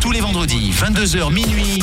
[0.00, 1.82] Tous les vendredis, 22h minuit.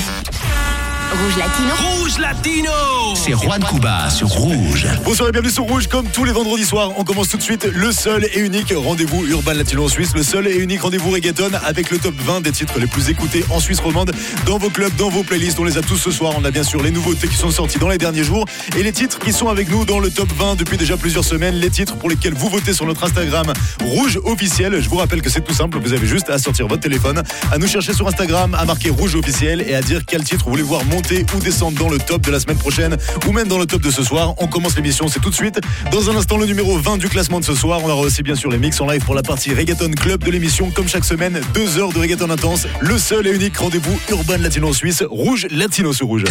[1.22, 1.74] Rouge Latino.
[1.78, 2.72] Rouge Latino
[3.16, 4.86] C'est Juan Cuba sur Rouge.
[5.06, 5.88] Bonsoir et bienvenue sur Rouge.
[5.88, 9.26] Comme tous les vendredis soirs, on commence tout de suite le seul et unique rendez-vous
[9.26, 10.14] urbain latino en Suisse.
[10.14, 13.46] Le seul et unique rendez-vous reggaeton avec le top 20 des titres les plus écoutés
[13.50, 14.12] en Suisse romande
[14.46, 15.58] dans vos clubs, dans vos playlists.
[15.60, 16.34] On les a tous ce soir.
[16.38, 18.46] On a bien sûr les nouveautés qui sont sorties dans les derniers jours
[18.76, 21.56] et les titres qui sont avec nous dans le top 20 depuis déjà plusieurs semaines.
[21.56, 23.54] Les titres pour lesquels vous votez sur notre Instagram
[23.84, 24.82] Rouge officiel.
[24.82, 25.80] Je vous rappelle que c'est tout simple.
[25.80, 29.16] Vous avez juste à sortir votre téléphone, à nous chercher sur Instagram, à marquer Rouge
[29.16, 32.22] officiel et à dire quel titre vous voulez voir monter ou descendre dans le top
[32.22, 34.34] de la semaine prochaine ou même dans le top de ce soir.
[34.38, 35.60] On commence l'émission, c'est tout de suite.
[35.92, 37.80] Dans un instant, le numéro 20 du classement de ce soir.
[37.84, 40.32] On aura aussi bien sûr les mix en live pour la partie Reggaeton Club de
[40.32, 40.72] l'émission.
[40.72, 42.66] Comme chaque semaine, deux heures de reggaeton intense.
[42.80, 45.04] Le seul et unique rendez-vous urbain latino en Suisse.
[45.08, 46.24] Rouge Latino sur Rouge.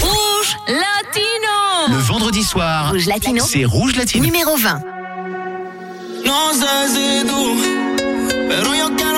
[0.00, 1.96] Rouge Latino.
[1.96, 3.44] Le vendredi soir, Rouge Latino.
[3.48, 4.24] c'est Rouge Latino.
[4.24, 4.80] Numéro 20.
[6.26, 7.56] No sé si tú,
[8.48, 9.17] pero yo quiero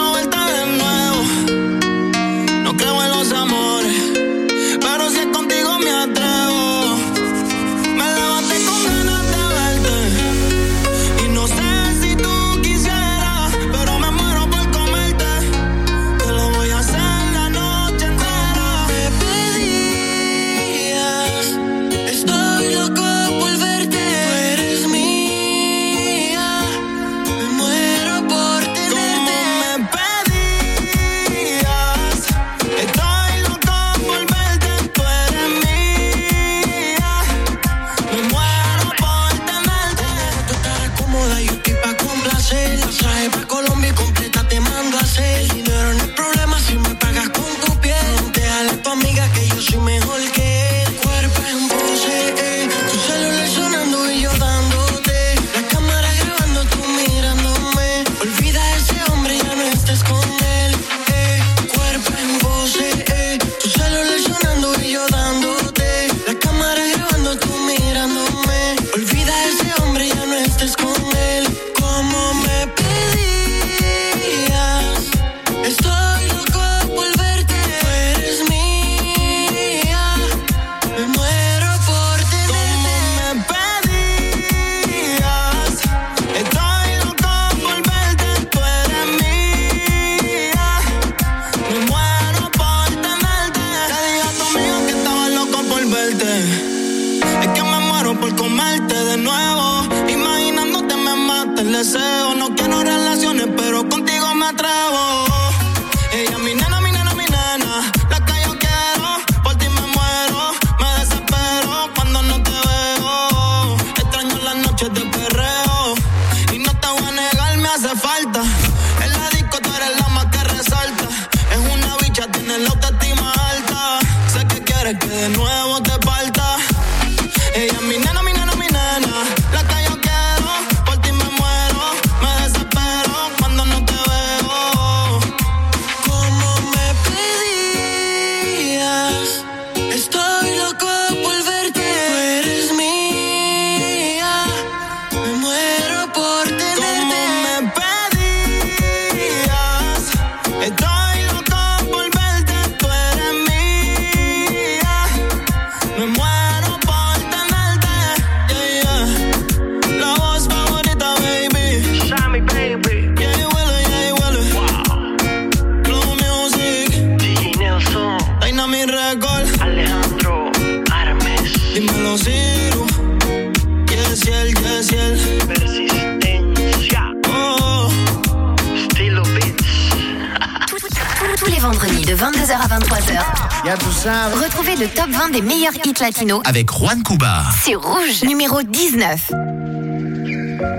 [185.20, 186.40] 20 des meilleurs hits latinos.
[186.46, 187.42] Avec Juan Cuba.
[187.62, 188.22] C'est Rouge.
[188.26, 189.30] Numéro 19.
[189.30, 189.36] yeah,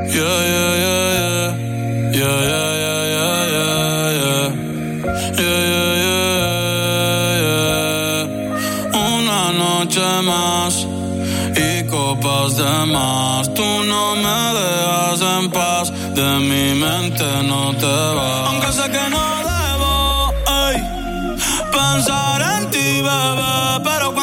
[0.10, 1.54] yeah, yeah, yeah.
[2.12, 3.70] Yeah, yeah, yeah, yeah, yeah,
[4.18, 4.50] yeah.
[5.38, 8.98] Yeah, yeah, yeah, yeah.
[8.98, 10.74] Una noche más
[11.56, 13.54] y copas de más.
[13.54, 18.50] Tú no me dejas en paz, de mi mente no te vas.
[18.50, 20.34] Aunque sé que no debo
[20.68, 20.78] ey,
[21.72, 24.21] pensar en ti, bebé, pero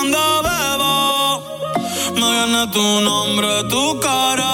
[2.66, 4.47] tu nombre, tu cara,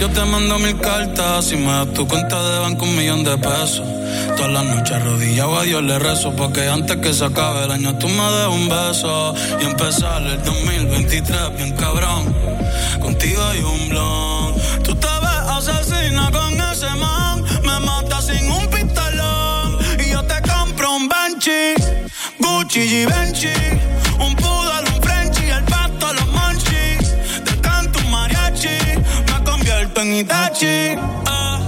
[0.00, 1.46] yo te mando mil cartas.
[1.46, 3.86] Si me das tu cuenta de banco, un millón de pesos.
[4.36, 6.32] Todas las noches arrodillado a Dios le rezo.
[6.32, 9.34] Porque antes que se acabe el año, tú me des un beso.
[9.60, 12.34] Y empezar el 2023 bien cabrón.
[13.00, 14.54] Contigo hay un blon.
[14.82, 17.42] Tú te ves asesina con ese man.
[17.62, 19.78] Me matas sin un pistolón.
[20.04, 21.74] Y yo te compro un Benchi,
[22.38, 23.91] Gucci y Benchi.
[30.22, 30.94] Itachi.
[31.26, 31.58] Ah,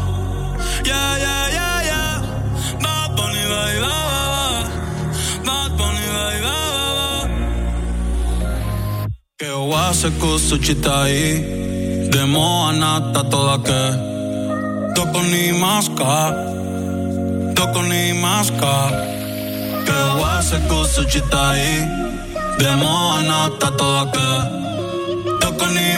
[0.87, 2.15] yeah, yeah, yeah, yeah.
[2.85, 4.45] Bad Bunny, ba, ba, ba.
[5.47, 7.09] Bad Bunny, baby, ba, ba, ba.
[9.41, 11.23] Que wase kusuchitai
[12.13, 13.83] Demo anata toda que
[14.95, 16.15] Toko ni maska
[17.57, 18.75] Toko ni maska
[19.87, 21.67] Que wase kusuchitai
[22.61, 24.29] Demo anata toda que
[25.43, 25.89] Toko ni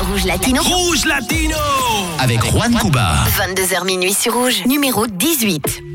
[0.00, 1.56] Rouge Latino, Rouge Latino.
[2.18, 3.24] Avec Juan Cuba.
[3.38, 5.91] 22h minuit sur Rouge, numéro 18.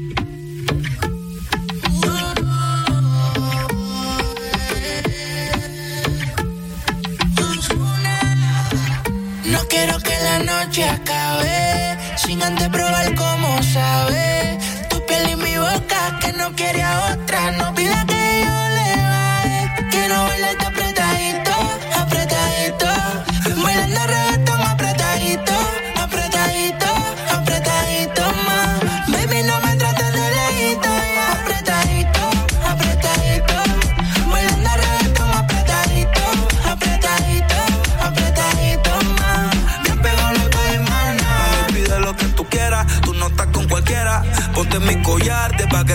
[10.77, 14.59] Noche acabe sin antes probar cómo sabe
[14.89, 17.51] tu piel y mi boca que no quiere a otra.
[17.51, 19.87] No pida que yo le baje.
[19.89, 21.51] Quiero bailarte apretadito,
[21.95, 22.87] apretadito.
[23.63, 24.36] Bailando reggaetón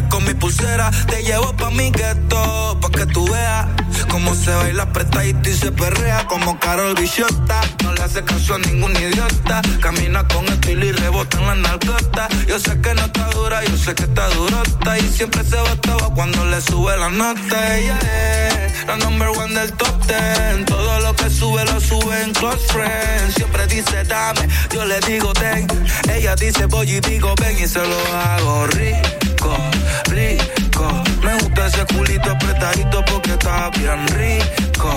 [0.08, 0.90] con mi pulsera.
[1.06, 3.66] Te llevo pa' mi gueto, pa' que tú veas
[4.08, 7.60] cómo se baila apretadito y se perrea como Carol Bichota.
[7.82, 9.62] No le hace caso a ningún idiota.
[9.81, 12.29] Camina con estilo y rebota en la nalgota.
[12.46, 14.98] Yo sé que no está dura, yo sé que está durota.
[14.98, 17.77] Y siempre se botaba cuando le sube la nota.
[17.77, 20.65] Ella es la number one del top ten.
[20.67, 23.34] Todo lo que sube lo sube en close friends.
[23.34, 25.67] Siempre dice dame, yo le digo ten.
[26.12, 29.08] Ella dice voy y digo ven y se lo hago rico,
[30.06, 31.03] rico.
[31.22, 34.93] Me gusta ese culito apretadito porque está bien rico,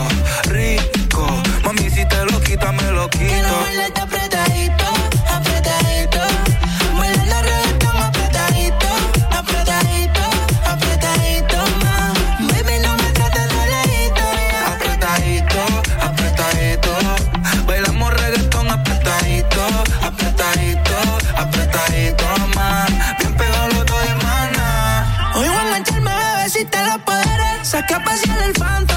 [0.50, 1.28] rico.
[1.64, 3.60] Mami, si te lo quita, me lo quito.
[3.64, 4.95] bailarte apretadito, apretadito.
[27.88, 28.95] Saqué a el phantom,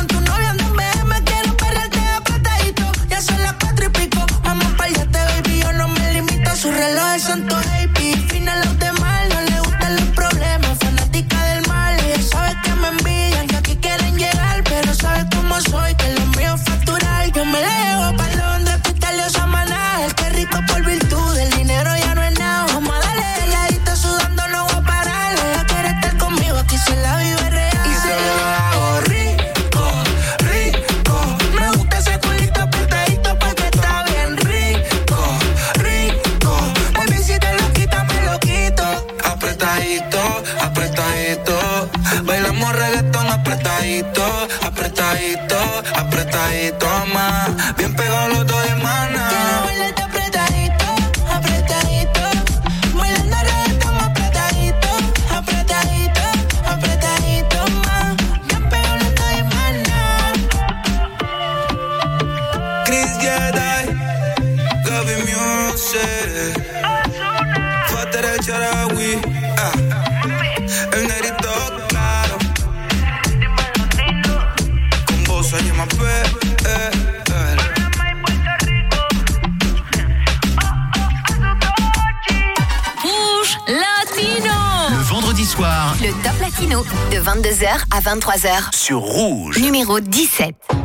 [87.39, 88.75] 22h à 23h.
[88.75, 89.59] Sur Rouge.
[89.59, 90.78] Numéro 17.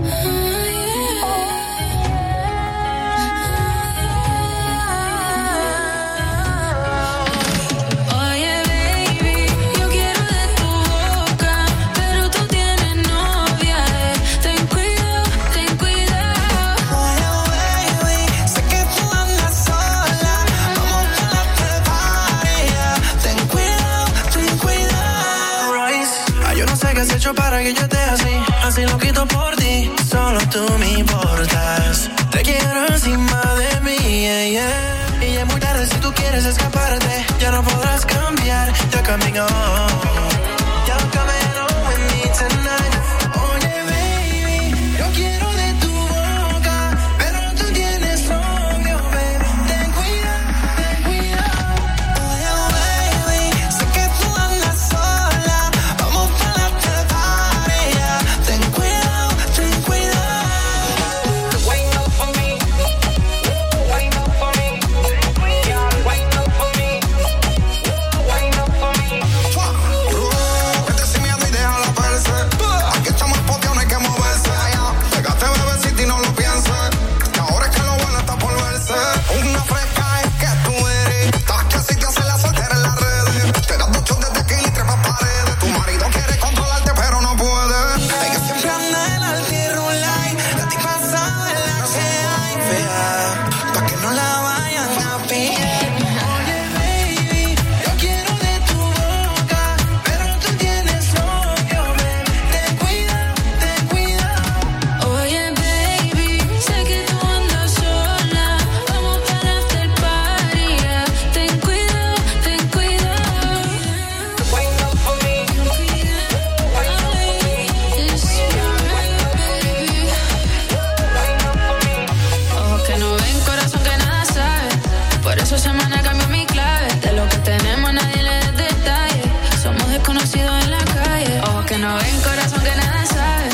[132.62, 132.72] que
[133.08, 133.50] sabe.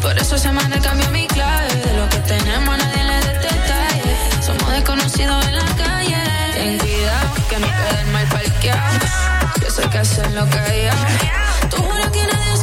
[0.00, 1.68] Por eso esa semana cambió mi clave.
[1.84, 4.16] De lo que tenemos nadie le dé este detalle.
[4.44, 6.16] Somos desconocidos en la calle.
[6.54, 8.98] Ten cuidado que no quede el mal parqueado.
[9.60, 10.90] Que sé que hacen lo que hay.
[11.70, 12.56] Tú juras que nadie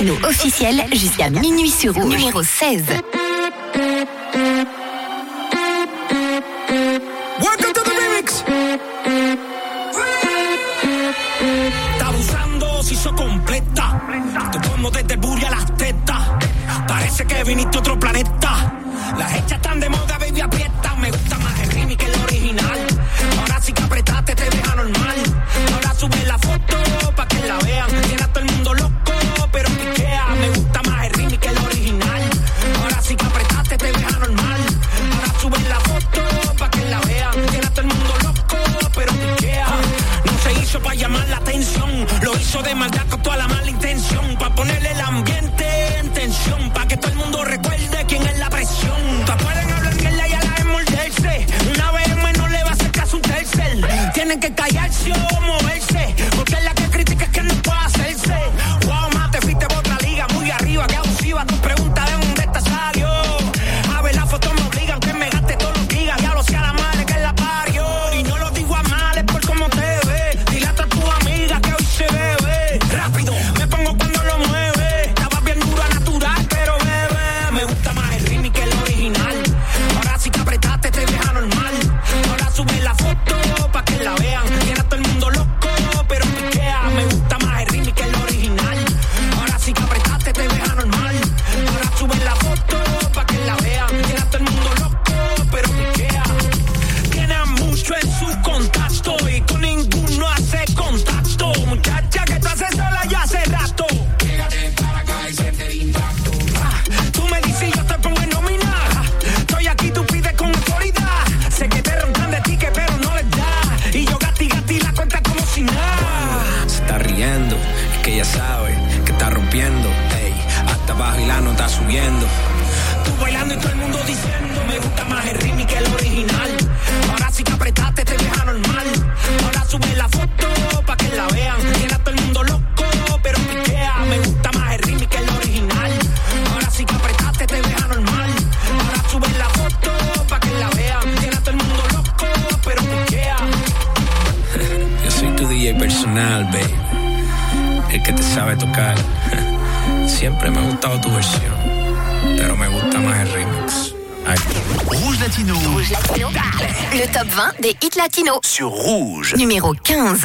[0.00, 0.18] kilos
[0.92, 2.16] jusqu'à minuit sur rouge.
[2.16, 2.84] Numéro 16.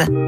[0.04, 0.25] Numéro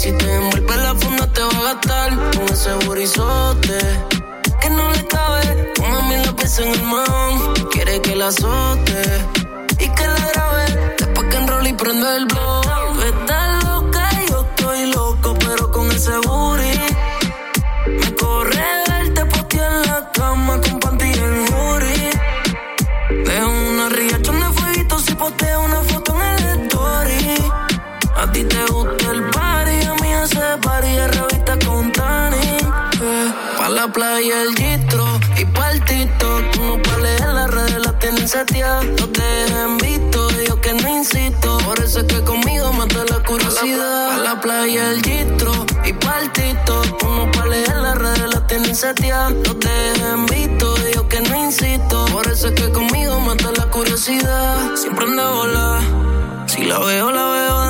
[0.00, 3.78] si te envuelve la funda te va a gastar con ese burizote
[4.62, 5.72] que no le cabe.
[5.74, 9.02] Tu mami la piensa en el mahón, quiere que la azote
[34.00, 35.04] La playa el gistro
[35.36, 36.42] y pa'l TikTok.
[36.58, 38.86] Uno pa' leer las redes las tienen seteadas.
[38.98, 41.58] No te dejen visto, yo que no insisto.
[41.66, 44.08] Por eso es que conmigo mata la curiosidad.
[44.08, 45.52] Pa' la playa el gistro
[45.84, 47.02] y pa'l TikTok.
[47.02, 49.34] Uno pa' leer las redes las tienen seteadas.
[49.34, 52.06] No te dejen visto, yo que no insisto.
[52.06, 54.76] Por eso es que conmigo mata la curiosidad.
[54.76, 55.82] Siempre anda volar.
[56.46, 57.69] Si la veo, la veo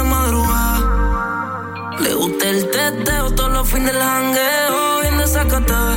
[3.61, 5.97] los fines del jangueo, bien desacatada.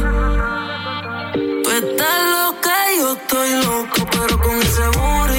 [1.63, 5.32] Tú estás loca y yo estoy loco, pero con ese booty.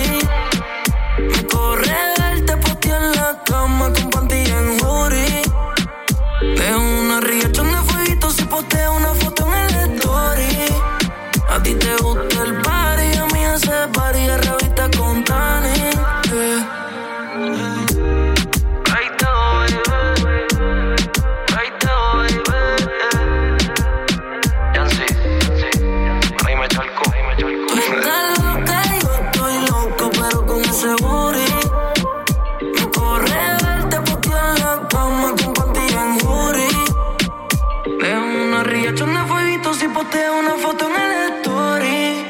[40.14, 42.24] Si posteo una foto en el story.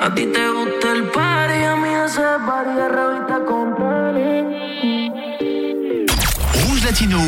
[0.00, 4.32] A ti te gusta el party, a mí ese party es revista con Tani.
[6.62, 7.18] Rouge Latino.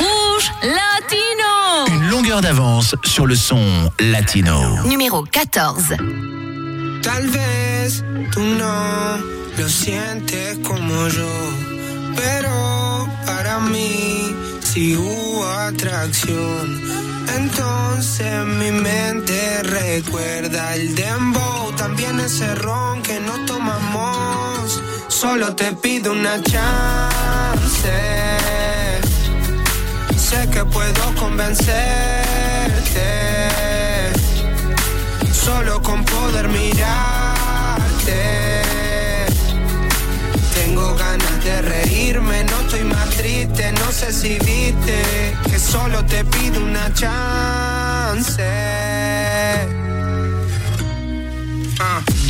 [0.00, 1.50] Rouge Latino.
[1.88, 4.82] Une longueur d'avance sur le son latino.
[4.84, 5.96] Numéro 14.
[7.02, 9.18] Tal vez tú no
[9.56, 11.32] lo sientes como yo,
[12.16, 17.09] pero para mí sí hubo atracción.
[17.36, 24.80] Entonces mi mente recuerda el dembow, también ese ron que no tomamos.
[25.08, 27.92] Solo te pido una chance.
[30.16, 31.80] Sé que puedo convencerte
[35.32, 37.02] solo con poder mirarte.
[40.54, 46.24] Tengo ganas de reírme, no estoy más triste, no sé si viste que solo te
[46.24, 48.42] pido una chance.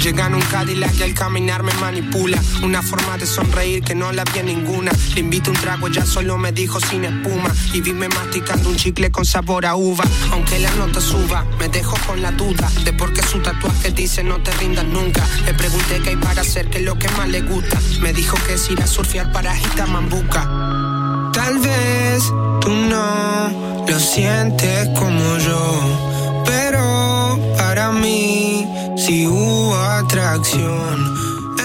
[0.02, 2.40] Llega en un Cadillac y al caminar me manipula.
[2.62, 4.90] Una forma de sonreír que no la vi en ninguna.
[5.14, 7.50] Le invito un trago, ya solo me dijo sin espuma.
[7.74, 10.04] Y vime masticando un chicle con sabor a uva.
[10.32, 14.24] Aunque la nota suba, me dejo con la duda de por qué su tatuaje dice
[14.24, 15.22] no te rindas nunca.
[15.44, 17.78] Le pregunté qué hay para hacer, qué es lo que más le gusta.
[18.00, 19.54] Me dijo que es ir a surfear para
[19.86, 21.30] Mambuca.
[21.32, 22.24] Tal vez
[22.60, 28.66] tú no lo sientes como yo, pero para mí
[29.00, 31.16] sí hubo atracción.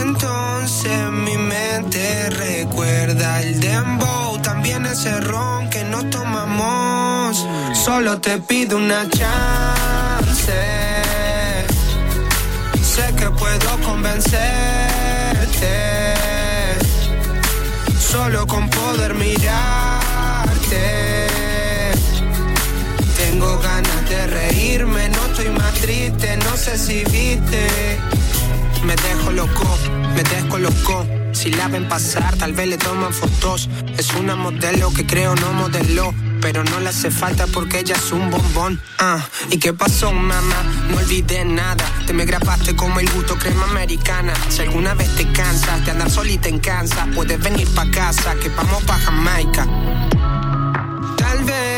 [0.02, 7.46] Entonces mi mente recuerda el dembow, también ese ron que no tomamos.
[7.74, 10.54] Solo te pido una chance.
[12.82, 14.40] Sé que puedo convencerte
[18.00, 21.15] solo con poder mirarte.
[23.36, 28.00] Tengo ganas de reírme, no estoy más triste, no sé si viste.
[28.86, 29.78] Me dejo loco,
[30.16, 31.06] me descoloco.
[31.34, 33.70] Si la ven pasar, tal vez le toman fotos.
[33.98, 36.14] Es una modelo que creo no modeló.
[36.40, 38.80] Pero no le hace falta porque ella es un bombón.
[39.00, 39.20] Ah,
[39.52, 40.64] ¿y qué pasó, mamá?
[40.90, 41.84] No olvidé nada.
[42.08, 44.34] Te me grabaste como el gusto crema americana.
[44.48, 48.48] Si alguna vez te cansas de andar solita en casa, puedes venir pa' casa, que
[48.48, 49.68] vamos pa' Jamaica.
[51.18, 51.75] Tal vez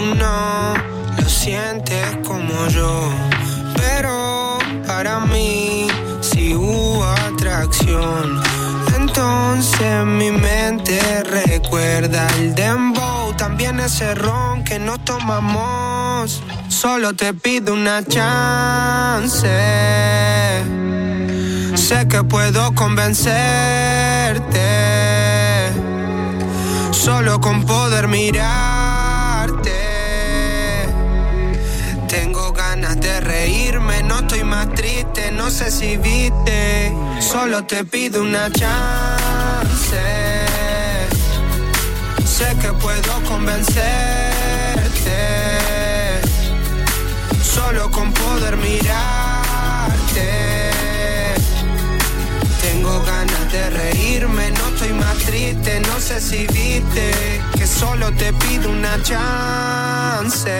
[0.00, 0.74] tú no
[1.18, 3.10] lo sientes como yo,
[3.76, 5.88] pero para mí
[6.22, 8.40] sí hubo atracción.
[8.96, 16.42] Entonces mi mente recuerda el dembow, también ese ron que no tomamos.
[16.68, 19.48] Solo te pido una chance.
[21.74, 23.30] Sé que puedo convencerte
[26.92, 28.79] solo con poder mirarte.
[35.32, 36.92] No sé si viste.
[37.20, 40.00] Solo te pido una chance.
[42.24, 43.80] Sé que puedo convencerte.
[47.42, 49.00] Solo con poder mirarte.
[52.62, 58.32] Tengo ganas de reírme, no estoy más triste, no sé si viste que solo te
[58.34, 60.50] pido una chance.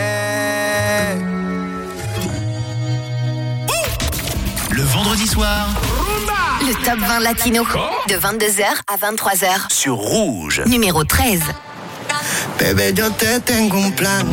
[4.80, 5.68] Le vendredi soir
[6.66, 7.64] Le top 20 latino
[8.08, 9.70] de 22h à 23h.
[9.70, 10.62] sur Rouge.
[10.64, 11.42] Numéro 13.
[12.58, 14.24] Bebé, yo te tengo un plan.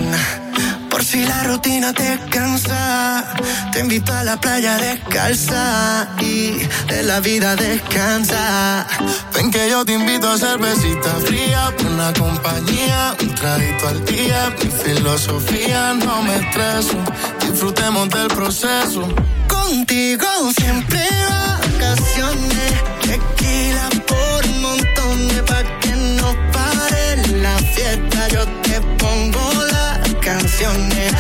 [0.90, 3.26] Por si la rutina te cansa,
[3.74, 6.52] te invito a la playa descalza y
[6.88, 8.88] de la vida descansa.
[9.34, 14.56] Ven que yo te invito a cervecita fría, una compañía, un traguito al día.
[14.64, 16.98] Mi filosofía no me estreso,
[17.42, 19.10] disfrutemos del proceso.
[19.68, 20.26] Contigo
[20.58, 28.30] siempre vacaciones, tequila por montones pa' que no pare la fiesta.
[28.30, 31.12] Yo te pongo las canciones,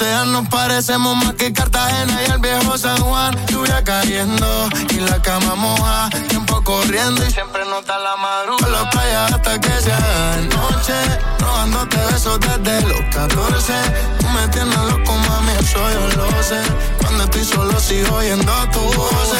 [0.00, 3.36] sean, nos parecemos más que Cartagena y el viejo San Juan.
[3.48, 6.08] Lluvia cayendo y la cama moja.
[6.28, 8.60] Tiempo corriendo y siempre nota la madrugada.
[8.60, 10.96] Por la playa hasta que se haga de noche.
[11.38, 13.72] Robándote besos desde los 14.
[14.20, 16.62] Tú me tienes loco, mami, eso yo lo sé.
[17.00, 19.34] Cuando estoy solo sigo oyendo tu voz.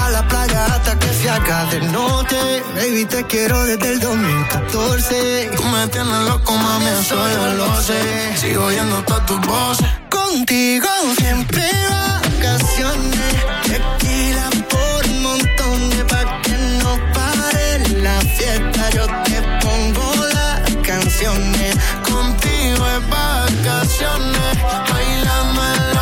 [0.00, 2.62] A la playa hasta que se haga de noche.
[2.74, 5.50] Baby, te quiero desde el 2014.
[5.56, 8.36] Tú me tienes loco, mami, eso yo lo sé.
[8.36, 10.05] Sigo oyendo todas tus voces.
[10.28, 10.88] Contigo
[11.20, 13.32] siempre vacaciones.
[13.62, 18.90] Tequila por montones pa' que no pare la fiesta.
[18.90, 21.76] Yo te pongo las canciones.
[22.10, 24.54] Contigo es vacaciones.
[24.90, 25.95] Bailando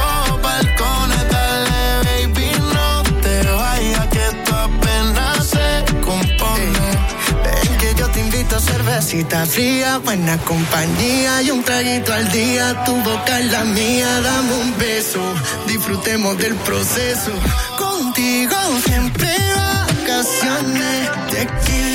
[9.13, 12.85] invito a cervecita fría, buena compañía y un traguito al día.
[12.85, 15.21] Tu boca es la mía, dame un beso,
[15.67, 17.33] disfrutemos del proceso.
[17.77, 21.94] Contigo siempre vacaciones, tequila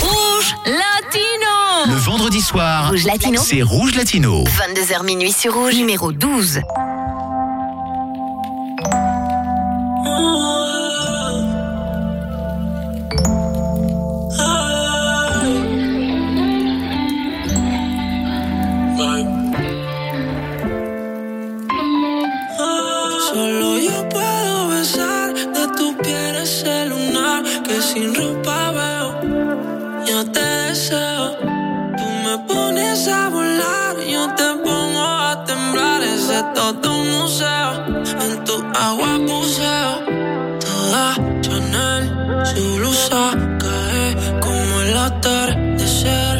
[0.00, 4.44] Rouge Latino Le vendredi soir, Rouge Latino c'est Rouge Latino.
[4.44, 5.74] 22h minuit sur Rouge.
[5.74, 6.60] Numéro 12.
[18.96, 19.43] Solo
[27.94, 29.08] sin ropa veo,
[30.04, 31.36] yo te deseo.
[31.98, 36.02] Tú me pones a volar, yo te pongo a temblar.
[36.02, 37.70] Es todo un museo,
[38.24, 38.54] en tu
[38.86, 39.92] agua buceo.
[40.64, 41.06] Toda
[41.40, 42.04] Chanel,
[42.50, 43.22] su blusa
[43.62, 46.34] cae como el atardecer.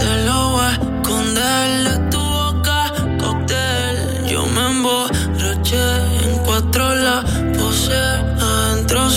[0.00, 2.80] Te lo voy a esconder de tu boca,
[3.18, 3.96] cóctel.
[4.28, 5.86] Yo me emborraché
[6.24, 7.24] en cuatro la
[7.56, 8.00] pose,
[8.48, 9.10] adentro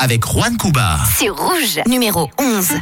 [0.00, 0.98] Avec Juan Cuba.
[1.18, 2.72] sur Rouge, numéro 11.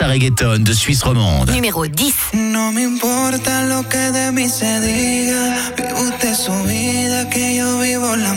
[0.00, 1.52] salsa reggaeton de Suisse romande.
[1.52, 2.14] Numéro 10.
[2.32, 7.78] No me importa lo que de mí se diga, vive usted su vida, que yo
[7.80, 8.32] vivo la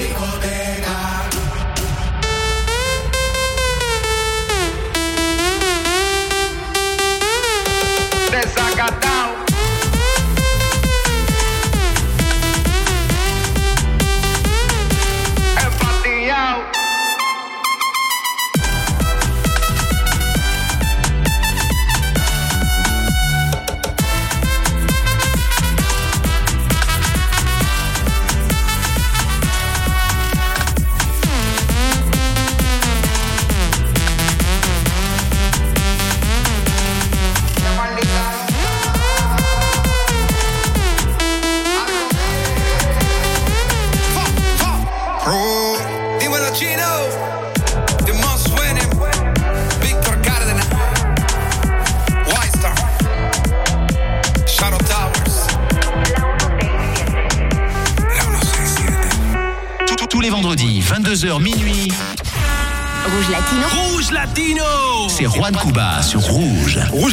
[0.00, 0.63] hijo de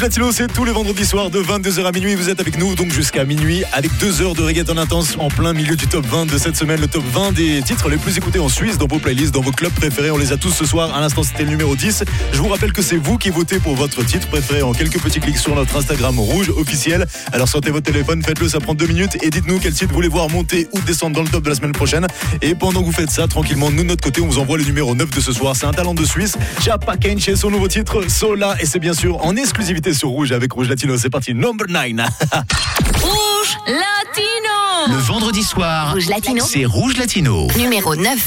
[0.02, 0.10] Rouge.
[0.12, 2.16] Latino, c'est tous les vendredis soirs de 22h à minuit.
[2.16, 5.54] Vous êtes avec nous donc jusqu'à minuit avec deux heures de reggaeton intense en plein
[5.54, 6.82] milieu du top 20 de cette semaine.
[6.82, 9.52] Le top 20 des titres les plus écoutés en Suisse dans vos playlists, dans vos
[9.52, 10.12] clubs préférés.
[10.12, 10.94] On les a tous ce soir.
[10.96, 12.04] À l'instant, c'était le numéro 10.
[12.34, 15.20] Je vous rappelle que c'est vous qui votez pour votre titre préféré en quelques petits
[15.20, 17.06] clics sur notre Instagram rouge officiel.
[17.32, 20.08] Alors sortez votre téléphone, faites-le, ça prend deux minutes et dites-nous quel titre vous voulez
[20.08, 22.08] voir monter ou descendre dans le top de la semaine prochaine.
[22.42, 24.64] Et pendant que vous faites ça, tranquillement, nous de notre côté, on vous envoie le
[24.64, 25.56] numéro 9 de ce soir.
[25.56, 26.36] C'est un talent de Suisse.
[26.64, 28.56] Chapa Kench et son nouveau titre, Sola.
[28.60, 30.98] Et c'est bien sûr en exclusivité sur Rouge avec Rouge Latino.
[30.98, 32.08] C'est parti, number 9.
[33.02, 36.44] Rouge Latino Le vendredi soir, Rouge Latino.
[36.48, 37.48] c'est Rouge Latino.
[37.58, 38.26] Numéro 9.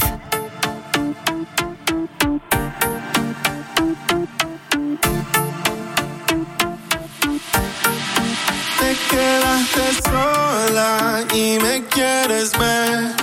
[8.79, 13.13] Te quedaste sola y me quieres ver.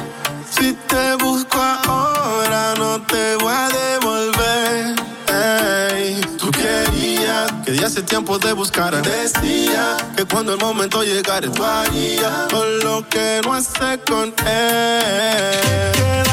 [0.50, 4.01] Si te busco ahora, no te voy a devolver.
[7.72, 9.00] Que de hace tiempo te buscara.
[9.00, 16.31] Decía que cuando el momento llegara, tú harías todo lo que no hace con él.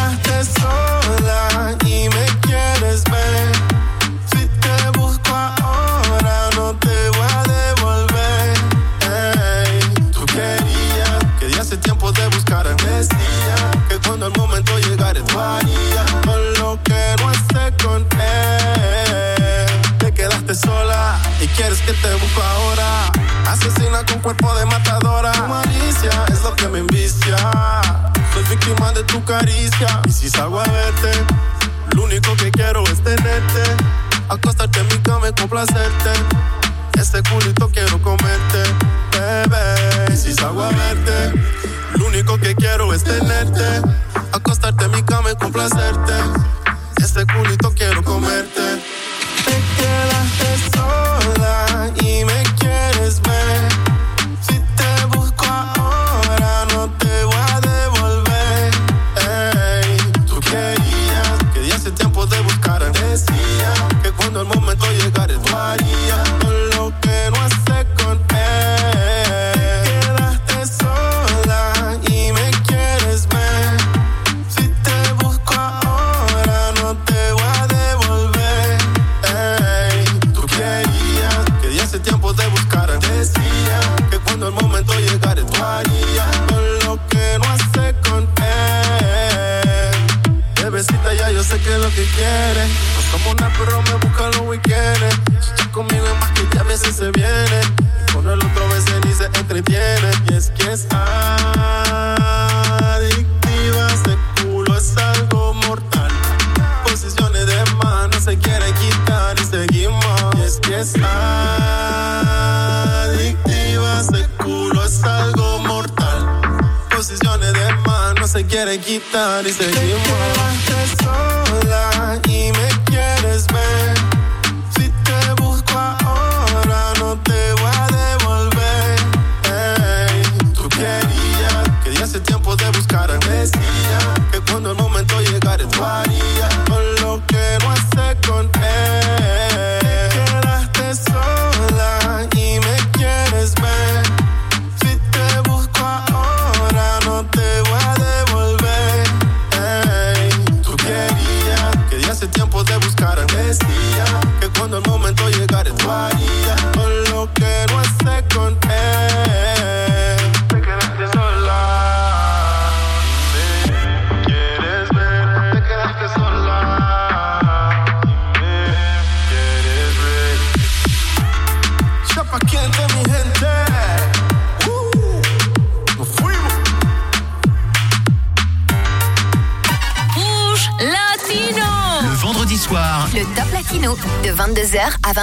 [24.22, 25.32] Cuerpo de matadora.
[25.32, 27.38] Tu malicia es lo que me envicia.
[28.34, 30.02] Soy víctima de tu caricia.
[30.06, 31.12] Y si salgo a verte,
[31.96, 33.64] lo único que quiero es tenerte.
[34.28, 36.12] Acostarte en mi cama y complacerte.
[37.00, 38.64] Este culito quiero comerte,
[39.14, 40.14] bebé.
[40.14, 41.40] Y si salgo a verte,
[41.96, 43.82] lo único que quiero es tenerte.
[44.34, 46.14] Acostarte en mi cama y complacerte.
[46.98, 47.69] Este culito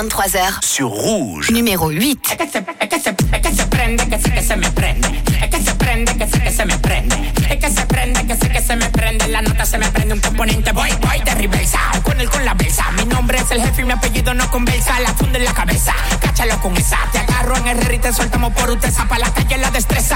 [0.09, 1.51] 23h sur Rouge.
[1.51, 2.31] Numéro 8.
[2.31, 3.01] Es que se prende, que
[4.43, 5.23] se me prende.
[5.43, 7.33] Es que se prende, que se me prende.
[7.51, 9.29] Es que se prende, que se me prende.
[9.29, 12.55] la nota se me prende un componente Voy, voy de reversa, con él con la
[12.55, 15.55] versa Mi nombre es el jefe y mi apellido no conversa La funda en la
[15.55, 19.31] cabeza, cáchalo con esa Te agarro en el y te soltamos por usted zapa la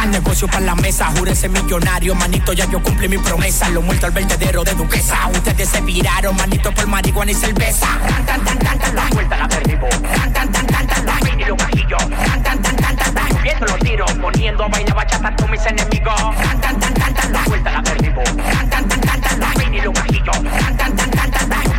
[0.01, 0.07] destreza.
[0.07, 1.07] Negocio para la mesa.
[1.17, 2.15] Júrese millonario.
[2.15, 3.69] Manito, ya yo cumplí mi promesa.
[3.71, 5.29] Lo muerto al vertedero de duquesa.
[5.33, 7.87] Ustedes se viraron, manito, por marihuana y cerveza.
[8.09, 9.11] Ran, tan, tan, tan, tan, tan.
[9.11, 9.89] Vuelta la perdivo.
[10.17, 11.41] Ran, tan, tan, tan, tan, tan.
[11.41, 12.11] Y los cajillos.
[12.11, 13.43] Ran, tan, tan, tan, tan, tan.
[13.43, 14.13] Viendo los tiros.
[14.13, 16.21] Poniendo a bailar bachata con mis enemigos.
[16.21, 17.45] Ran, tan, tan, tan, tan, tan.
[17.45, 18.23] Vuelta la perdivo.
[18.25, 19.75] Ran, tan, tan, tan, tan, tan.
[19.75, 19.95] Y los.
[20.43, 20.77] Ran,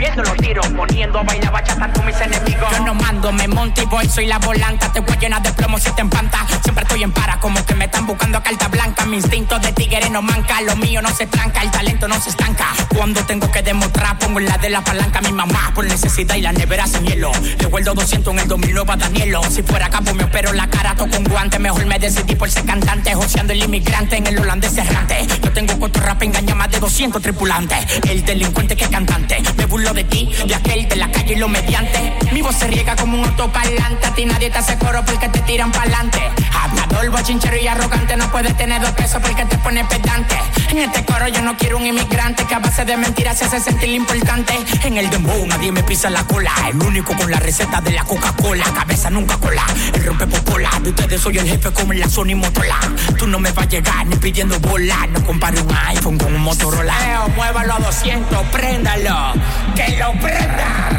[0.01, 0.67] Viendo los tiros.
[0.69, 2.71] Poniendo a bailar bachata con mis enemigos.
[2.71, 4.91] Yo no mando, me monto y voy, soy la volanta.
[4.91, 6.39] Te voy llena de plomo si te empanta.
[6.63, 9.05] Siempre estoy en para, como que me están buscando a carta blanca.
[9.05, 12.31] Mi instinto de tigre no manca, lo mío no se tranca, el talento no se
[12.31, 12.69] estanca.
[12.95, 16.51] Cuando tengo que demostrar, pongo la de la palanca mi mamá por necesidad y la
[16.51, 17.31] nevera sin hielo.
[17.59, 19.43] Le vuelvo 200 en el 2009 a Danielo.
[19.51, 21.59] Si fuera capo, me opero la cara, toco un guante.
[21.59, 25.27] Mejor me decidí por ser cantante, joseando el inmigrante en el holandés errante.
[25.43, 28.01] Yo tengo cuatro rap, engaña más de 200 tripulantes.
[28.09, 29.43] El delincuente que cantante.
[29.71, 32.13] Burlo de ti, de aquel, de la calle y lo mediante.
[32.33, 34.05] Mi voz se riega como un autoparlante.
[34.05, 36.19] A ti nadie te hace coro porque te tiran pa'lante.
[36.53, 38.17] Hablador, bochinchero y arrogante.
[38.17, 40.35] No puedes tener dos pesos porque te pone pedante.
[40.71, 43.61] En este coro yo no quiero un inmigrante que a base de mentiras se hace
[43.61, 44.53] sentir importante.
[44.83, 46.51] En el dembow nadie me pisa la cola.
[46.67, 48.65] El único con la receta de la Coca-Cola.
[48.73, 49.63] Cabeza nunca cola.
[49.93, 50.69] El rompe popola.
[50.83, 52.77] De ustedes soy el jefe como en la Sony Motola.
[53.17, 55.07] Tú no me vas a llegar ni pidiendo bola.
[55.13, 56.93] No compare un iPhone con un Motorola.
[57.09, 59.33] Eo, muévalo a 200, préndalo.
[59.75, 60.89] Que lo prenda.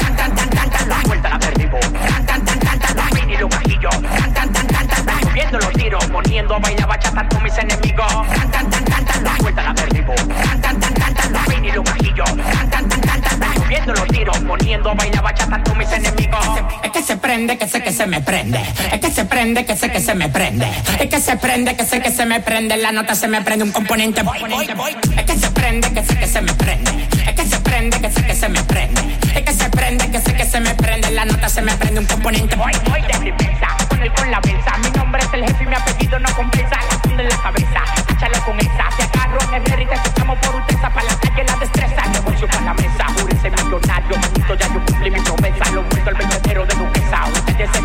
[0.00, 1.02] Tan, tan, tan, tan, tan, tan.
[1.04, 1.78] Vuelta la perdivo.
[1.80, 3.14] Tan, tan, tan, tan, tan, tan.
[3.14, 3.90] Mini lo cajillo.
[3.90, 5.20] Tan, tan, tan, tan, tan, tan.
[5.22, 8.12] Subiendo los tiros, poniendo a bailar bachata con mis enemigos.
[8.28, 9.38] Tan, tan, tan, tan, tan, tan.
[9.38, 10.14] Vuelta la perdivo.
[10.14, 11.48] Tan, tan, tan, tan, tan, tan.
[11.48, 12.24] Mini lo cajillo.
[12.24, 13.37] Tan, tan, tan, tan, tan,
[13.68, 16.40] Subiendo los tiros, poniendo a bailar bachata con mis enemigos.
[16.82, 18.62] Es que se prende, que sé que se me prende.
[18.90, 20.66] Es que se prende, que sé que se me prende.
[20.98, 22.78] Es que se prende, que sé que se me prende.
[22.78, 24.22] La nota se me prende un componente.
[24.22, 24.96] Voy, voy, voy.
[25.18, 27.08] Es que se prende, que sé que se me prende.
[27.26, 29.02] Es que se prende, que sé que se me prende.
[29.34, 31.10] Es que se prende, que sé que se me prende.
[31.10, 32.56] La nota se me prende un componente.
[32.56, 34.78] Voy, voy de defensa, con el con la benza.
[34.78, 36.74] Mi nombre es el jefe y mi apellido no compensa.
[36.74, 38.88] La en la cabeza, échale con esa.
[38.96, 40.87] Te agarro en el y te escuchamos por utesa.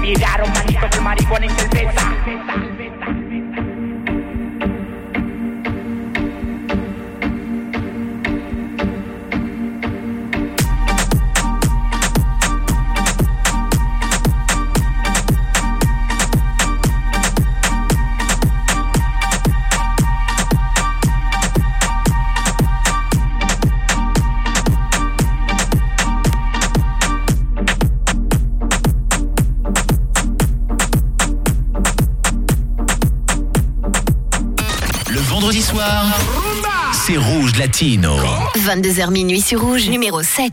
[0.03, 1.49] Ustedes se miraron, manito, por marihuana y
[35.83, 38.15] soir, c'est Rouge Latino.
[38.55, 40.51] 22h minuit sur Rouge, numéro 7.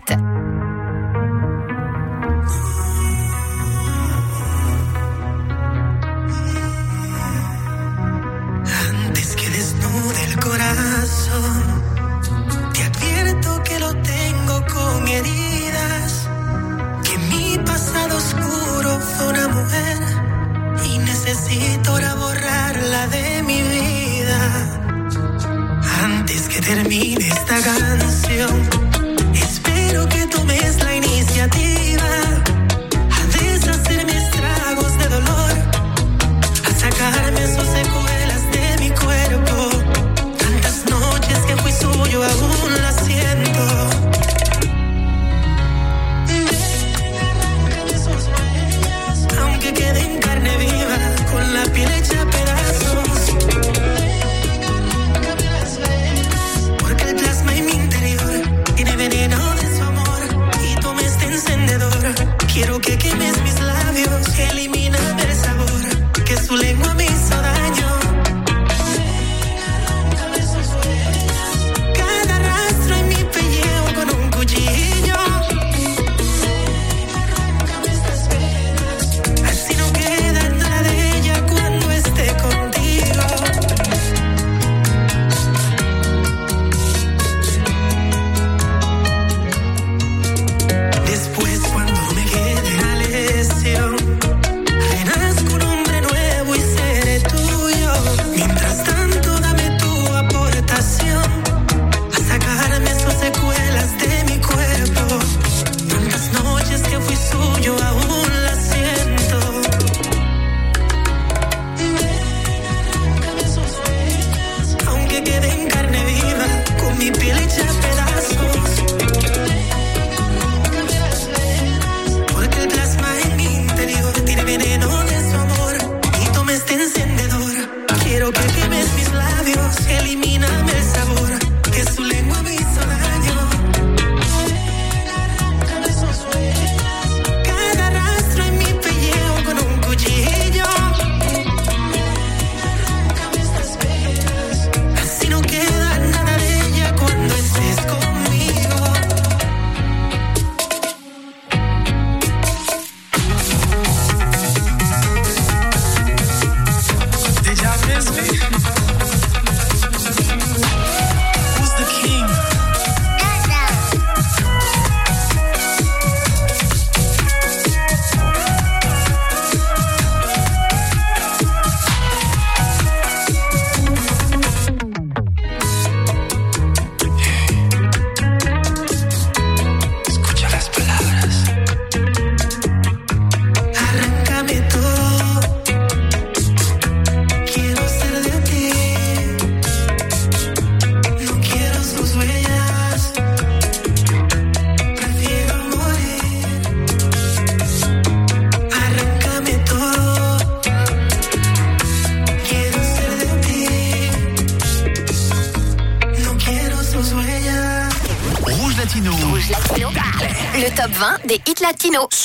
[26.74, 28.80] Termine esta canción,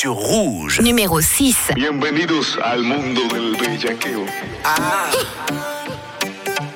[0.05, 0.81] Sur Rouge.
[0.81, 1.73] Numéro 6.
[1.73, 4.23] Bienvenidos al mundo del bellaqueo.
[4.63, 5.09] Ah.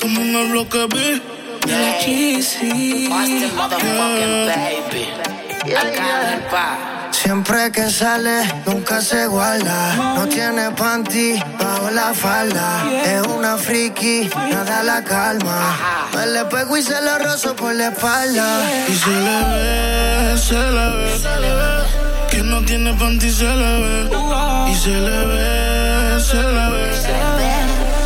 [0.01, 1.21] Como en el bloque B.
[5.63, 6.47] Yeah.
[6.49, 7.11] Pa.
[7.11, 10.15] Siempre que sale, nunca se guarda.
[10.15, 12.83] No tiene panty bajo la falda.
[13.05, 15.77] Es una friki, nada la calma.
[16.15, 18.67] Me le pego y se lo rozo por la espalda.
[18.87, 21.68] Y se le ve, se le ve, se le ve.
[22.69, 24.09] Tiene panty, se le ve.
[24.71, 26.91] Y se le ve, se le ve.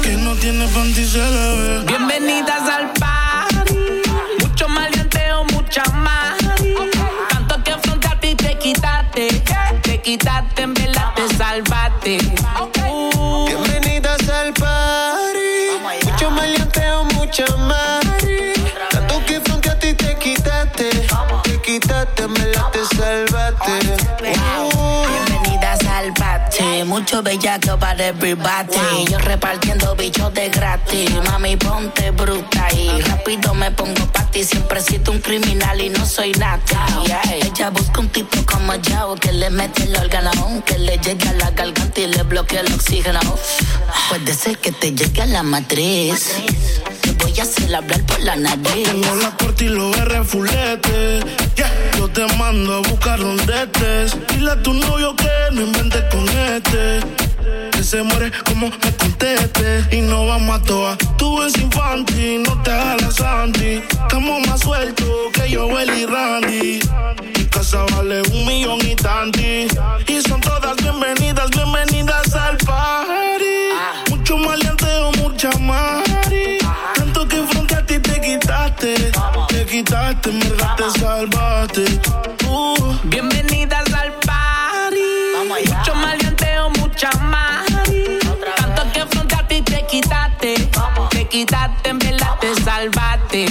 [0.01, 2.12] Que no tiene panty, se le ve.
[27.13, 29.05] Mucho bellaco para everybody.
[29.07, 31.11] Yo repartiendo bichos de gratis.
[31.25, 34.43] Mami, ponte bruta y rápido me pongo pa' ti.
[34.43, 36.59] Siempre sido un criminal y no soy nada.
[37.31, 40.31] Ella busca un tipo como yo que le mete el órgano,
[40.65, 43.19] que le llegue a la garganta y le bloquee el oxígeno.
[44.09, 46.35] Puede ser que te llegue a la matriz.
[47.39, 48.83] A hacer hablar por la nariz.
[48.83, 51.19] Tengo la corte y los R fulete.
[51.55, 51.71] Yeah.
[51.97, 54.15] Yo te mando a buscar donde estés.
[54.27, 56.99] Dile a tu novio que no inventes con este.
[57.71, 59.85] Que se muere como me conteste.
[59.91, 60.97] Y no vamos a toa.
[61.17, 63.81] Tú eres infantil, no te hagas la santi.
[63.89, 66.79] Estamos más sueltos que yo, y Randy.
[67.35, 69.67] Mi casa vale un millón y tanti.
[70.07, 71.62] Y son todas bienvenidas, bienvenidas
[80.23, 82.01] quitaste, en verdad te salvaste.
[82.47, 82.95] Uh.
[83.03, 85.01] Bienvenidas al party.
[85.47, 87.65] Mucho maleanteo, mucha más.
[88.57, 90.69] Tanto que frente a ti te quitaste.
[91.09, 93.45] Te quitaste, en verdad te salvaste.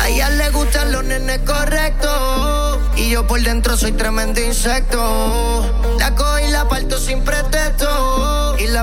[0.00, 2.78] A ella le gustan los nenes correctos.
[2.96, 5.96] Y yo por dentro soy tremendo insecto.
[5.98, 7.55] La cojo y la parto sin pretexto.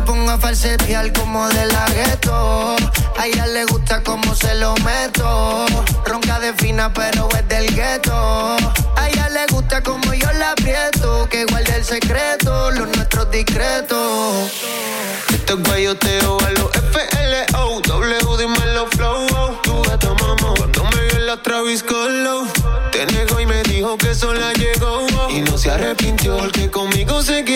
[0.06, 2.76] Pongo a falsetear como de la gueto.
[3.18, 5.66] A ella le gusta como se lo meto.
[6.06, 8.14] Ronca de fina, pero es del gueto.
[8.98, 11.28] A ella le gusta como yo la aprieto.
[11.30, 14.52] Que guarde el secreto, los nuestros discretos.
[15.34, 17.82] Esto es guayoteo a los FLO.
[17.82, 19.26] W, dímelo flow.
[19.36, 19.60] oh.
[19.64, 20.54] Tu gato mamó.
[20.56, 22.12] Cuando me vio la Travis Scott
[22.92, 25.06] Te negó y me dijo que sola llegó.
[25.18, 25.30] oh.
[25.30, 27.53] Y no se arrepintió porque conmigo se quedó.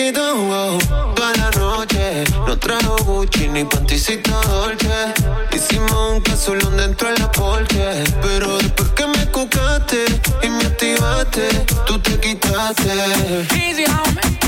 [3.04, 5.14] Gucci ni panticita Dolce.
[5.52, 8.04] Hicimos un casulón dentro de la porche.
[8.22, 10.04] Pero después que me cucaste
[10.42, 11.48] y me activaste,
[11.86, 12.90] tú te quitaste.
[13.54, 14.38] Easy, homie.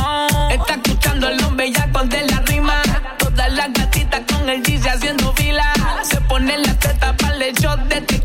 [0.00, 2.82] Oh, Está escuchando el nombre ya de la rima.
[3.18, 5.72] Todas las gatitas con el Yeezy haciendo fila.
[6.02, 8.15] Se pone la teta para el shot de tequila.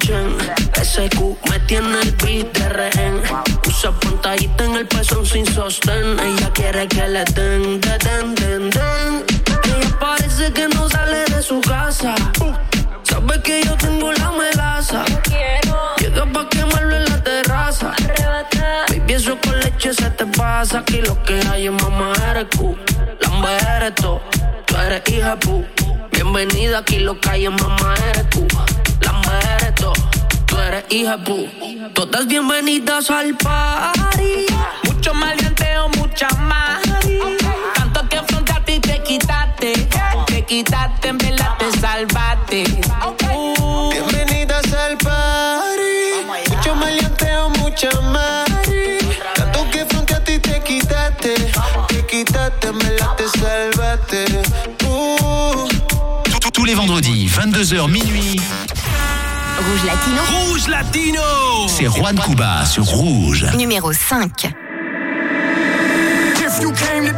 [0.00, 3.22] Pleasure como Chen SQ me tiene el beat de rehén.
[3.66, 6.18] Usa pantallita en el pezón sin sostén.
[6.18, 9.24] Ella quiere que le den, den, den, den, den.
[9.64, 12.14] Ella parece que no sale de su casa.
[13.02, 15.04] Sabe que yo tengo la melaza.
[15.98, 17.92] Llega pa' quemarlo en la terraza.
[18.88, 20.80] Baby, eso con leche se te pasa.
[20.80, 22.76] Aquí lo que hay es mamá eres Q.
[23.20, 24.20] Lamba eres tú
[24.66, 25.64] Tú eres hija pu.
[26.12, 28.46] Bienvenida aquí lo que hay es mamá eres tú
[29.02, 29.59] Lamba eres
[30.70, 31.48] eres hija pu
[31.94, 34.46] Todas bienvenidas al party
[34.84, 36.80] Mucho maleanteo, mucha más.
[37.74, 39.72] Tanto que frente a ti te quitaste.
[40.26, 42.64] Te quitaste, en verdad te salvaste.
[43.60, 43.90] Uh.
[43.90, 46.54] Bienvenidas al party.
[46.54, 48.98] Mucho maleanteo, mucha mari.
[49.34, 51.34] Tanto que frente a ti te quitaste.
[51.88, 52.68] Te quitaste,
[53.16, 54.24] te salvaste.
[54.86, 55.66] Uh.
[56.40, 58.40] Tous- Tous les vendredis, 22h minuit.
[59.60, 60.22] Rouge Latino.
[60.32, 61.20] Rouge Latino
[61.68, 63.46] C'est Juan Cuba sur Rouge.
[63.58, 64.46] Numéro 5.
[66.36, 67.12] If you came to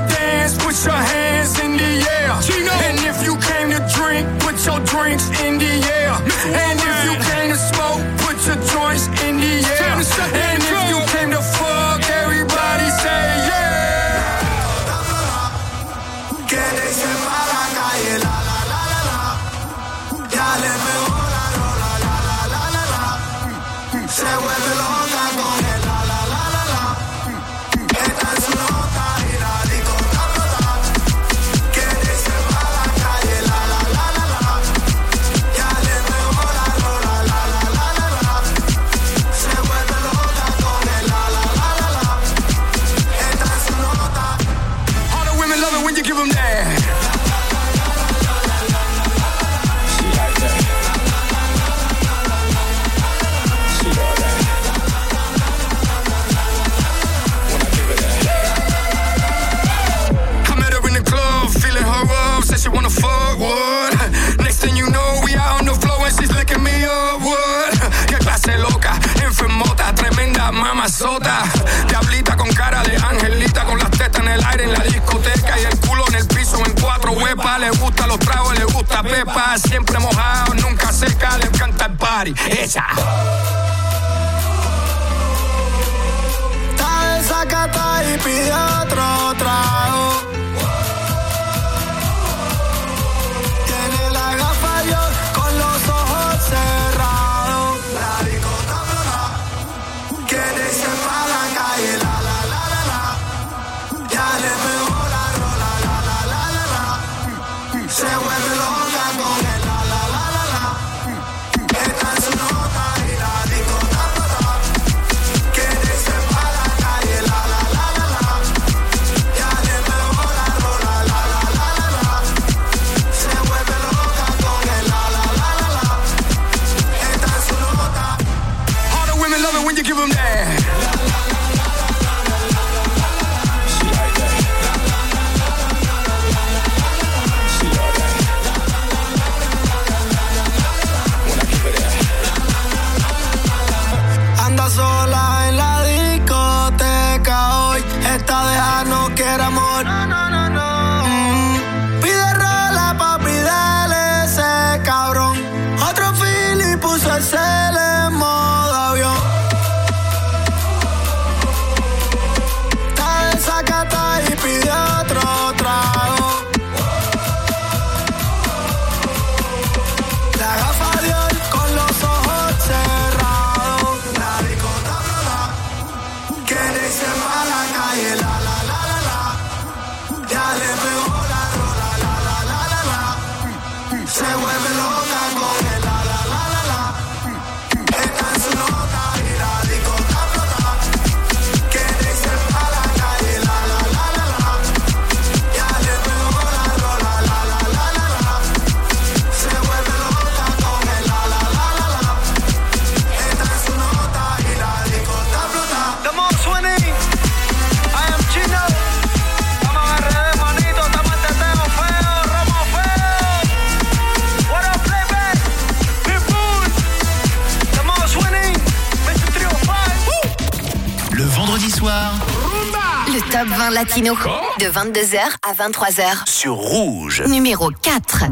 [224.03, 224.17] 20 latino
[224.59, 226.29] de 22h à 23h.
[226.29, 227.23] sur Rouge.
[227.27, 228.25] Numéro 4.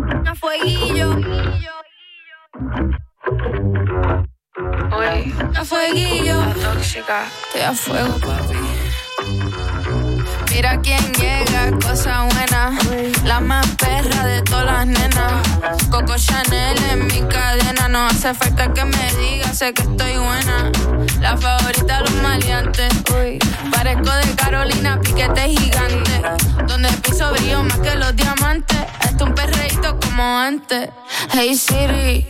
[4.93, 6.41] Oye, a fueguillo.
[6.41, 7.23] La tóxica.
[7.47, 8.70] Estoy a fuego, papi.
[10.51, 12.77] Mira quién llega, cosa buena.
[13.25, 15.33] La más perra de todas las nenas.
[15.91, 17.89] Coco Chanel en mi cadena.
[17.89, 20.71] No hace falta que me diga, sé que estoy buena.
[21.21, 22.93] La favorita de los maleantes.
[23.71, 26.23] Parezco de Carolina, piquete gigante.
[26.67, 28.79] Donde piso brillo más que los diamantes.
[29.03, 30.91] Esto un perreíto como antes.
[31.33, 32.27] Hey Siri,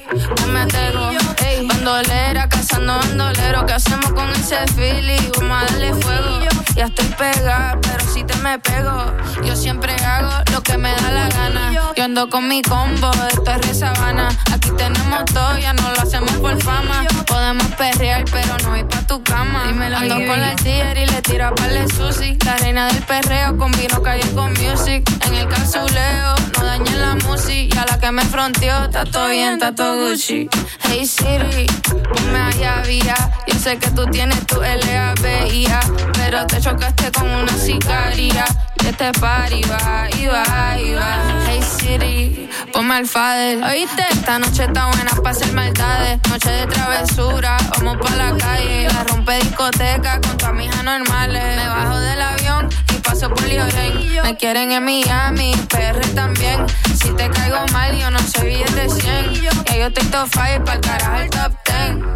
[0.53, 1.11] me tego.
[1.39, 3.67] Hey, bandolera, cazando bandolero.
[3.67, 5.31] ¿Qué hacemos con ese feeling?
[5.39, 6.60] Vamos a darle fuego.
[6.75, 9.13] Ya estoy pegada, pero si te me pego.
[9.45, 11.73] Yo siempre hago lo que me da la gana.
[11.97, 14.29] Yo ando con mi combo, esto es re sabana.
[14.53, 17.05] Aquí tenemos todo, ya no lo hacemos por fama.
[17.27, 19.65] Podemos perrear, pero no ir pa' tu cama.
[19.69, 22.39] Ando con la tía y le tiro a parle sushi.
[22.45, 25.09] La reina del perreo con vino calle con music.
[25.27, 27.75] En el calzuleo, no dañen la música.
[27.75, 30.49] Y a la que me fronteó, está todo bien, está todo Gucci.
[30.89, 33.17] Hey Siri, ponme allá vía.
[33.47, 35.81] Yo sé que tú tienes tu LABIA,
[36.15, 38.45] pero te chocaste con una sicaria.
[38.83, 41.19] Y este party va, y va, y va.
[41.47, 43.63] Hey Siri, ponme al fader.
[43.65, 44.05] ¿Oíste?
[44.11, 46.21] Esta noche está buena para hacer maldades.
[46.29, 48.89] Noche de travesura, vamos pa' la calle.
[48.89, 51.57] La rompe discoteca con tu amiga normales.
[51.57, 54.23] Me bajo del avión y paso por Lloren.
[54.23, 56.67] Me quieren en Miami, PR también.
[56.95, 59.35] Si te caigo mal, yo no soy billete 100.
[59.35, 62.10] Ya yo estoy top 5 pa'l carajo el top 10.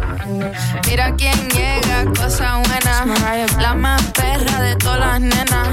[0.87, 3.05] Mira quién llega, cosa buena.
[3.59, 5.67] La más perra de todas las nenas.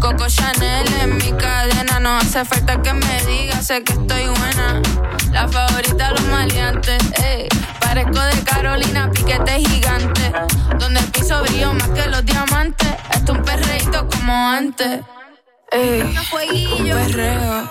[0.00, 2.00] Coco Chanel en mi cadena.
[2.00, 4.80] No hace falta que me digas, sé que estoy buena.
[5.32, 7.48] La favorita de los maleantes, ey.
[7.78, 10.32] Parezco de Carolina, piquete gigante.
[10.78, 12.88] Donde el piso brillo más que los diamantes.
[13.14, 15.00] Esto es un perreito como antes.
[15.72, 17.70] Ey, un perreo.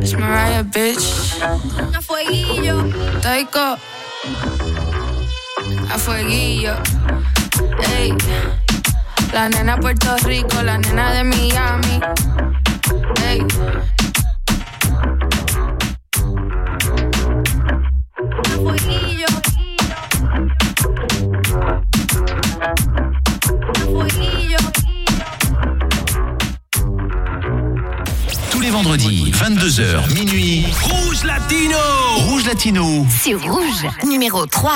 [0.00, 1.36] It's Mariah, bitch.
[1.94, 2.84] Un fueguillo.
[3.20, 3.76] Taiko.
[5.90, 6.74] A fueguillo.
[7.96, 8.14] Ey.
[9.32, 12.00] La nena Puerto Rico, la nena de Miami.
[13.26, 13.97] Ey.
[28.68, 30.66] les vendredis, 22h, minuit.
[30.82, 31.78] Rouge Latino
[32.28, 34.72] Rouge Latino C'est Rouge, numéro 3.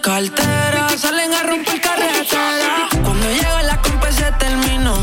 [0.00, 0.88] cartera.
[0.96, 2.88] Salen a romper carretera.
[3.02, 4.94] Cuando llega la compa se terminó.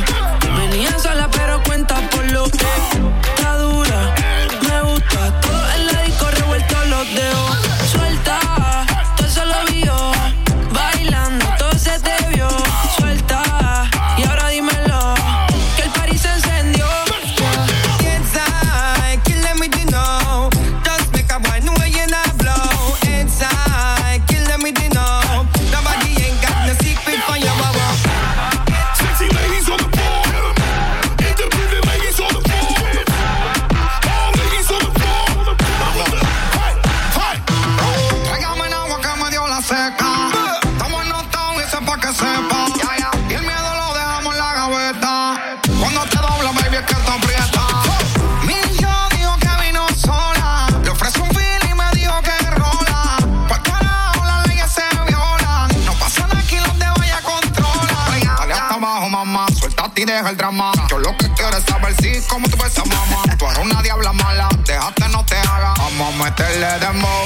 [66.40, 67.17] Let the amor.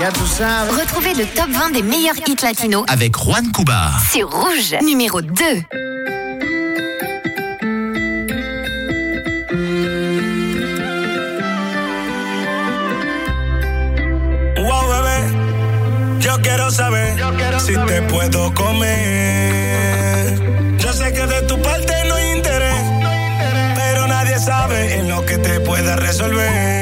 [0.00, 3.90] Retrouvez le top 20 des meilleurs hits latinos avec Juan Cuba.
[4.08, 5.32] C'est Rouge, numéro 2.
[14.62, 15.18] Wow, bebé,
[16.20, 17.96] yo quiero saber yo quiero si saber.
[17.96, 18.86] te puedo comer.
[20.78, 23.72] Yo sé que de tu parte no hay interés, no hay interés.
[23.74, 26.77] pero nadie sabe en lo que te pueda resolver.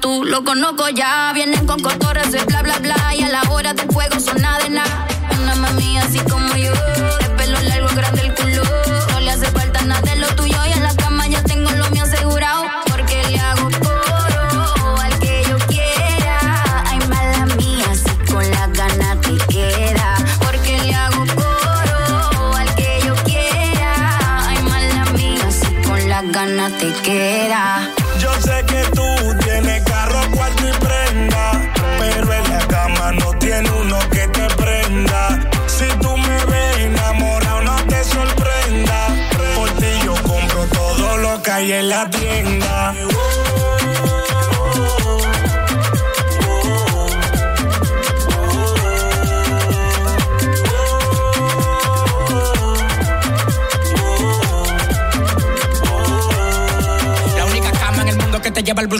[0.00, 3.74] Tú lo conozco ya, vienen con cotorras de bla bla bla y a la hora
[3.74, 5.06] del fuego son nada de nada.
[5.42, 8.62] Una mami así como yo, de pelo largo, grande el culo.
[9.10, 11.90] No le hace falta nada de lo tuyo y en la cama ya tengo lo
[11.90, 12.64] mío asegurado.
[12.86, 16.38] Porque le hago coro al que yo quiera.
[16.86, 20.14] Ay, mala mía, si con la gana te queda.
[20.44, 24.18] Porque le hago coro al que yo quiera.
[24.46, 27.79] Ay, mala mía, si con la gana te queda.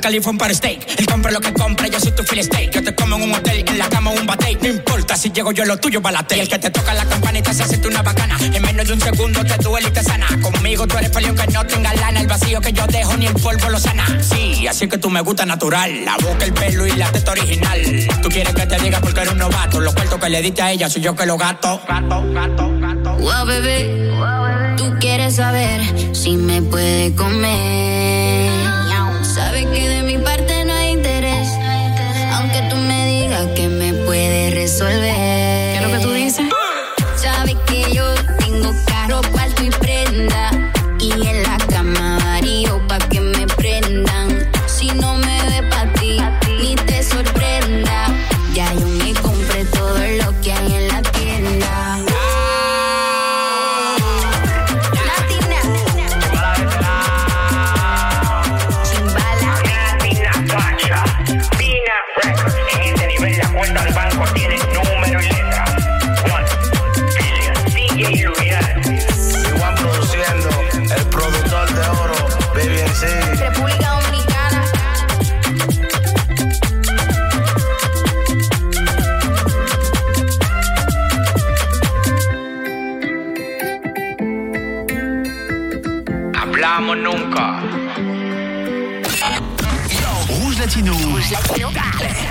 [0.01, 0.99] Khalifa un para steak.
[0.99, 2.73] Él compra lo que compra, yo soy tu filet steak.
[2.73, 4.57] Yo te como en un hotel, en la cama un bate.
[4.63, 6.37] No importa si llego yo, lo tuyo balate.
[6.37, 8.37] Y el que te toca la campanita se hace una bacana.
[8.41, 10.27] En menos de un segundo te duele y te sana.
[10.41, 12.21] Conmigo tú eres feliz que no tenga lana.
[12.21, 14.07] El vacío que yo dejo ni el polvo lo sana.
[14.23, 16.05] Sí, así que tú me gusta natural.
[16.05, 17.81] La boca, el pelo y la teta original.
[18.23, 19.81] Tú quieres que te diga porque eres un novato.
[19.81, 21.81] Los cuartos que le diste a ella soy yo que lo gato.
[21.87, 23.15] Gato, gato, gato.
[23.17, 24.11] Wow, bebé,
[24.77, 25.81] tú quieres saber
[26.15, 28.70] si me puede comer.
[29.61, 31.49] Sabes que de mi parte no hay interés,
[32.33, 35.40] aunque tú me digas que me puede resolver.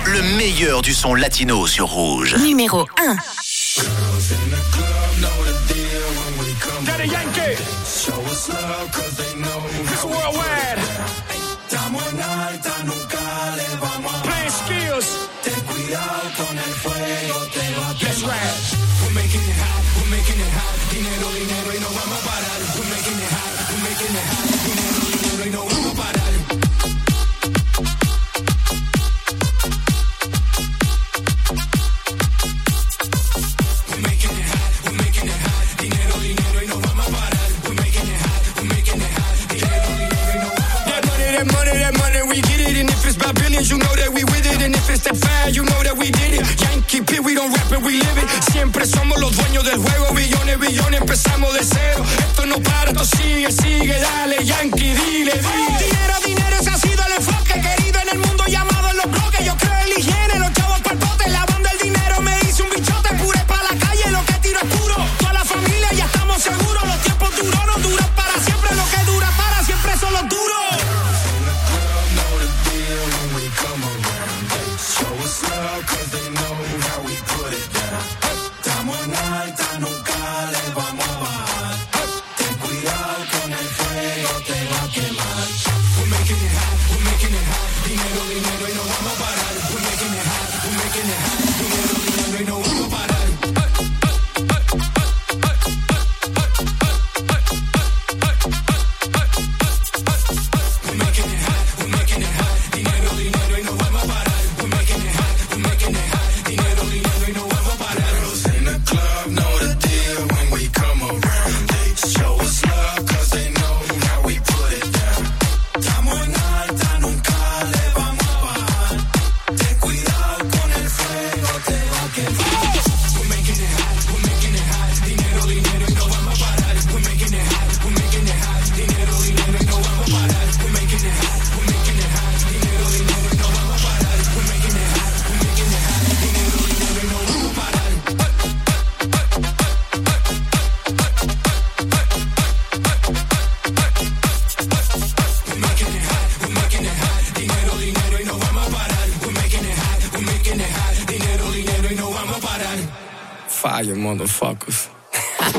[0.04, 2.36] Le meilleur du son latino sur Rouge.
[2.36, 3.16] Numéro 1.